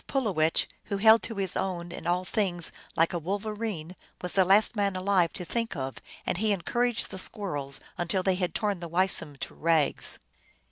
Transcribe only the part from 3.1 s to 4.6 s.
a wolverine, was the